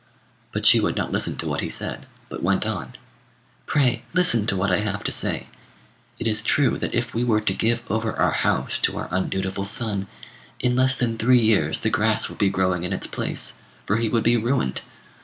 But 0.51 0.65
she 0.65 0.79
would 0.79 0.95
not 0.95 1.11
listen 1.11 1.35
to 1.37 1.47
what 1.47 1.61
he 1.61 1.69
said, 1.69 2.07
but 2.27 2.41
went 2.41 2.65
on 2.65 2.93
"Pray 3.67 4.01
listen 4.15 4.47
to 4.47 4.55
what 4.57 4.71
I 4.71 4.79
have 4.79 5.03
to 5.03 5.11
say. 5.11 5.45
It 6.17 6.25
is 6.25 6.41
true 6.41 6.79
that 6.79 6.95
if 6.95 7.13
we 7.13 7.23
were 7.23 7.39
to 7.41 7.53
give 7.53 7.83
over 7.87 8.17
our 8.17 8.31
house 8.31 8.79
to 8.79 8.97
our 8.97 9.07
undutiful 9.11 9.63
son, 9.65 10.07
in 10.59 10.75
less 10.75 10.95
than 10.95 11.19
three 11.19 11.39
years 11.41 11.81
the 11.81 11.91
grass 11.91 12.29
would 12.29 12.39
be 12.39 12.49
growing 12.49 12.83
in 12.83 12.93
its 12.93 13.05
place, 13.05 13.59
for 13.85 13.97
he 13.97 14.09
would 14.09 14.23
be 14.23 14.37
ruined. 14.37 14.81